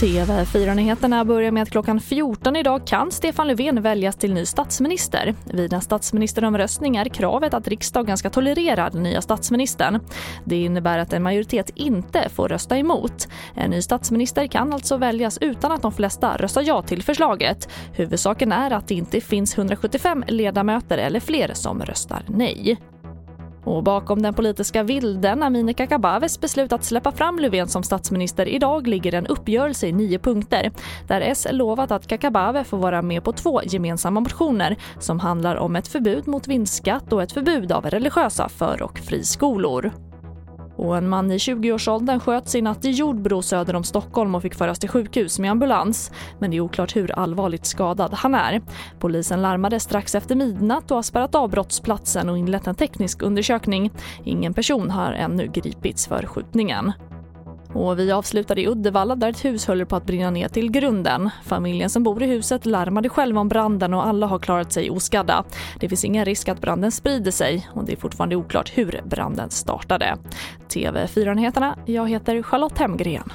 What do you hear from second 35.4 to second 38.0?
om ett förbud mot vinstskatt och ett förbud av